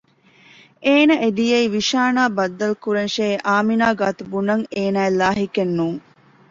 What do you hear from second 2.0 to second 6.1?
އާ ބައްދަލުކުރަންށޭ އާމިނާ ގާތު ބުނަން އޭނާއަށް ލާހިކެއް ނޫން